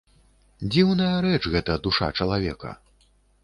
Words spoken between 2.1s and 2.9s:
чалавека!